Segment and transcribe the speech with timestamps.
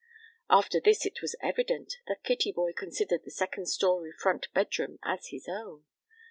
[0.49, 5.47] After this it was evident that Kittyboy considered the second story front bedroom as his
[5.47, 5.83] own.